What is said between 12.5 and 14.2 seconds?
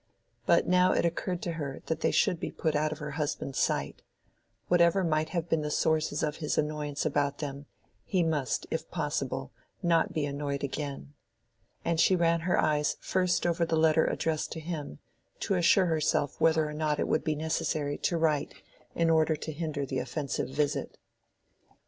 eyes first over the letter